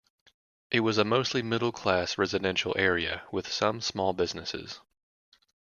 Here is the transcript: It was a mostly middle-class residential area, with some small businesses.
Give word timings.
It 0.71 0.79
was 0.79 0.97
a 0.97 1.03
mostly 1.03 1.43
middle-class 1.43 2.17
residential 2.17 2.73
area, 2.75 3.21
with 3.31 3.51
some 3.51 3.81
small 3.81 4.13
businesses. 4.13 4.79